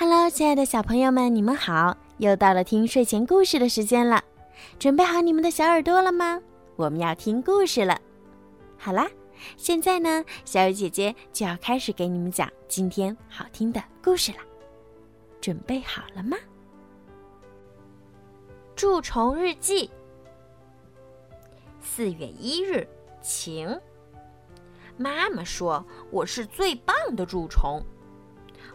[0.00, 1.96] Hello，亲爱的小朋友们，你们好！
[2.18, 4.22] 又到了听睡前故事的时间了，
[4.78, 6.40] 准备好你们的小耳朵了吗？
[6.76, 8.00] 我们要听故事了。
[8.76, 9.10] 好啦，
[9.56, 14.38] 现在呢，小雨姐姐就要开始给你们讲今天好听的故事了。
[15.40, 16.36] 准备好了吗？
[18.76, 19.90] 蛀虫日记。
[21.80, 22.86] 四月一日，
[23.20, 23.76] 晴。
[24.96, 27.82] 妈妈说我是最棒的蛀虫。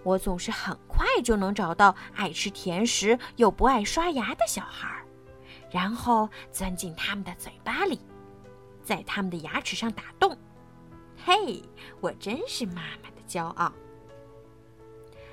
[0.04, 5.02] 我总是很快就能找到爱吃甜食又不爱刷牙的小孩，
[5.72, 8.00] 然后钻进他们的嘴巴里，
[8.84, 10.38] 在他们的牙齿上打洞。
[11.26, 11.64] 嘿，
[12.02, 13.72] 我真是妈妈的骄傲。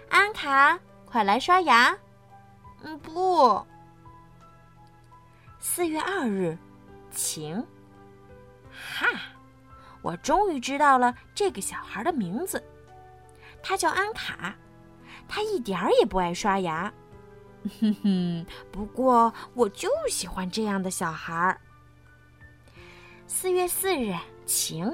[0.09, 1.97] 安卡，快来刷牙。
[2.83, 3.67] 嗯，不。
[5.59, 6.57] 四月二日，
[7.11, 7.65] 晴。
[8.71, 9.07] 哈，
[10.01, 12.65] 我终于知道了这个小孩的名字。
[13.63, 14.55] 他叫安卡，
[15.33, 16.93] 他一点儿也不爱刷牙，
[17.81, 18.45] 哼哼。
[18.73, 21.61] 不过我就喜欢这样的小孩儿。
[23.29, 24.13] 四月四日，
[24.45, 24.93] 晴，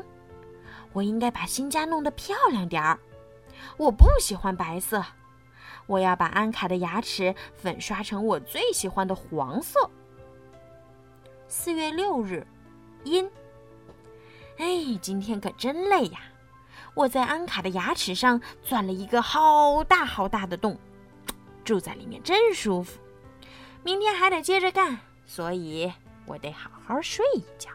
[0.92, 2.98] 我应该把新家弄得漂亮点儿。
[3.78, 5.02] 我不喜欢白色，
[5.86, 9.90] 我要把安卡的牙齿粉刷成我最喜欢的黄色。
[11.48, 12.46] 四月六日，
[13.04, 13.26] 阴。
[14.58, 16.20] 哎，今天可真累呀。
[16.96, 20.78] 我在安卡的牙齿上钻了一个好大好大的洞，
[21.62, 22.98] 住在里面真舒服。
[23.82, 25.92] 明天还得接着干，所以
[26.24, 27.70] 我得好好睡一觉。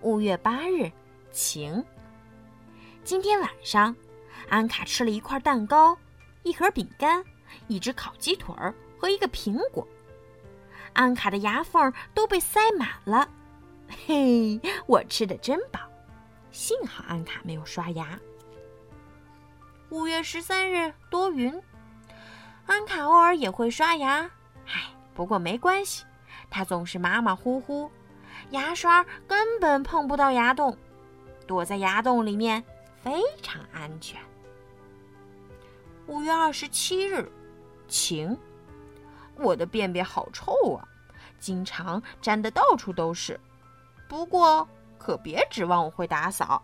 [0.00, 0.90] 五月八日，
[1.30, 1.84] 晴。
[3.04, 3.94] 今天晚上，
[4.48, 5.96] 安卡吃了一块蛋糕、
[6.42, 7.24] 一盒饼干、
[7.68, 9.86] 一只烤鸡腿儿和一个苹果。
[10.92, 13.28] 安卡的牙缝都被塞满了，
[14.06, 15.78] 嘿，我吃的真饱。
[16.52, 18.20] 幸好安卡没有刷牙。
[19.88, 21.60] 五月十三日多云，
[22.66, 24.30] 安卡偶尔也会刷牙，
[24.66, 26.04] 唉，不过没关系，
[26.50, 27.90] 他总是马马虎虎，
[28.50, 30.76] 牙刷根本碰不到牙洞，
[31.46, 32.62] 躲在牙洞里面
[33.02, 34.20] 非常安全。
[36.06, 37.30] 五月二十七日，
[37.88, 38.36] 晴，
[39.36, 40.86] 我的便便好臭啊，
[41.38, 43.40] 经常粘得到处都是，
[44.06, 44.68] 不过。
[45.02, 46.62] 可别指望我会打扫。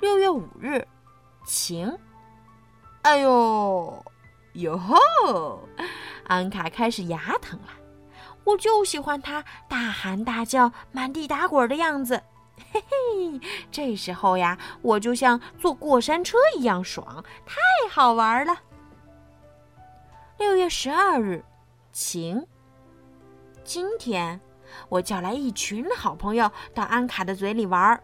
[0.00, 0.84] 六月五日，
[1.46, 1.96] 晴。
[3.02, 4.04] 哎呦，
[4.54, 5.60] 哟吼！
[6.26, 7.68] 安卡开始牙疼了。
[8.44, 12.20] 我就喜欢他大喊大叫、满地打滚的样子。
[12.72, 17.56] 嘿嘿，这时候呀，我就像坐过山车一样爽，太
[17.88, 18.58] 好玩了。
[20.38, 21.44] 六月十二日，
[21.92, 22.44] 晴。
[23.62, 24.40] 今天。
[24.88, 28.02] 我叫来一群好朋友到安卡的嘴里玩儿，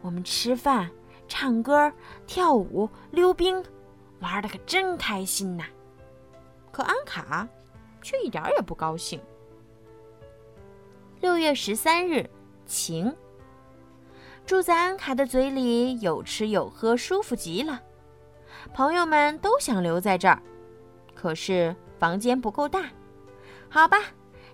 [0.00, 0.90] 我们吃饭、
[1.28, 1.92] 唱歌、
[2.26, 3.64] 跳舞、溜冰，
[4.20, 5.64] 玩的可真开心呐。
[6.70, 7.48] 可安卡
[8.02, 9.20] 却一点也不高兴。
[11.20, 12.28] 六月十三日，
[12.66, 13.14] 晴。
[14.44, 17.80] 住在安卡的嘴里，有吃有喝，舒服极了。
[18.74, 20.42] 朋友们都想留在这儿，
[21.14, 22.84] 可是房间不够大。
[23.70, 23.98] 好吧。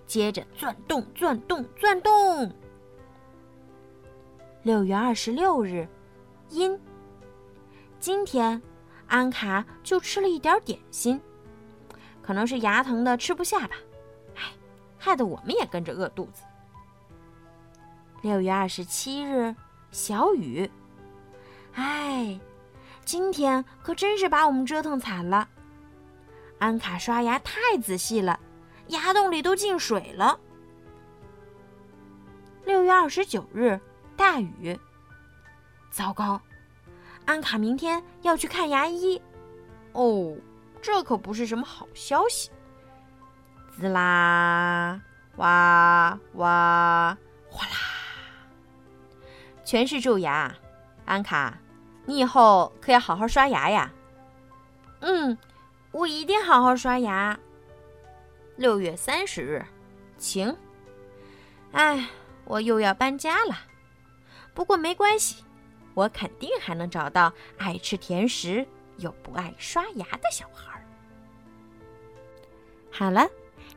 [0.05, 2.53] 接着钻洞，钻洞，钻洞。
[4.63, 5.87] 六月二十六日，
[6.49, 6.79] 阴。
[7.99, 8.61] 今天，
[9.07, 11.19] 安卡就吃了一点点心，
[12.21, 13.75] 可能是牙疼的吃不下吧。
[14.35, 14.53] 哎，
[14.97, 16.43] 害得我们也跟着饿肚子。
[18.21, 19.55] 六月二十七日，
[19.91, 20.69] 小雨。
[21.73, 22.39] 唉，
[23.03, 25.47] 今天可真是把我们折腾惨了。
[26.59, 28.39] 安卡刷牙太仔细了。
[28.87, 30.39] 牙洞里都进水了。
[32.65, 33.79] 六月二十九日，
[34.15, 34.79] 大雨。
[35.89, 36.39] 糟糕，
[37.25, 39.21] 安卡明天要去看牙医。
[39.93, 40.35] 哦，
[40.81, 42.49] 这可不是什么好消息。
[43.71, 45.01] 滋啦，
[45.37, 47.17] 哇哇，
[47.49, 47.73] 哗啦，
[49.65, 50.53] 全是蛀牙。
[51.05, 51.57] 安卡，
[52.05, 53.91] 你以后可要好好刷牙呀。
[54.99, 55.37] 嗯，
[55.91, 57.37] 我一定好好刷牙。
[58.61, 59.65] 六月三十日，
[60.19, 60.55] 晴。
[61.71, 62.07] 哎，
[62.45, 63.57] 我又要搬家了。
[64.53, 65.43] 不过没关系，
[65.95, 68.63] 我肯定还能找到爱吃甜食
[68.97, 70.85] 又不爱刷牙的小孩儿。
[72.91, 73.27] 好了，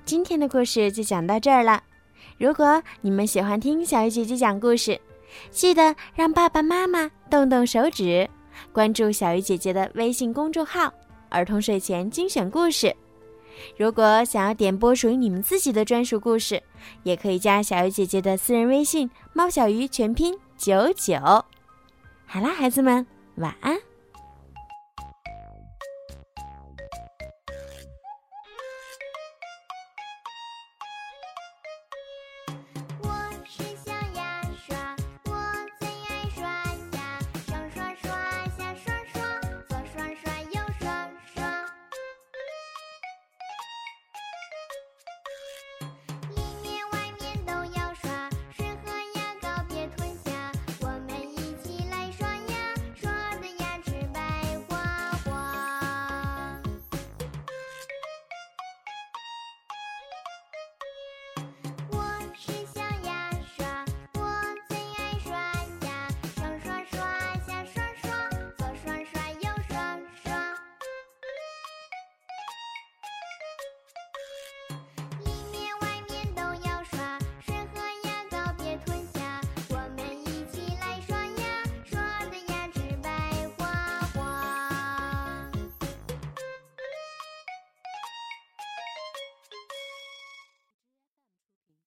[0.04, 1.82] 今天的故事就讲到这儿了。
[2.36, 5.00] 如果你们喜欢听小鱼姐姐讲故事，
[5.50, 8.28] 记得让爸爸妈妈动动手指，
[8.70, 10.92] 关注小鱼姐姐的微信公众号
[11.31, 12.94] “儿童睡前精选故事”。
[13.76, 16.62] 如果想要点播属于你们自己的专属故事，
[17.02, 21.16] 也可以加小鱼姐姐的私人微信“猫小鱼”全拼九九。
[22.26, 23.06] 好啦，孩子们，
[23.36, 23.78] 晚安。